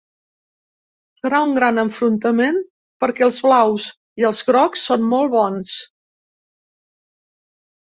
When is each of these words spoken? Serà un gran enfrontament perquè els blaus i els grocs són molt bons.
Serà 1.19 1.41
un 1.47 1.51
gran 1.57 1.81
enfrontament 1.81 2.57
perquè 3.05 3.27
els 3.27 3.39
blaus 3.49 3.87
i 4.23 4.27
els 4.31 4.41
grocs 4.49 4.89
són 4.89 5.07
molt 5.13 5.35
bons. 5.37 5.77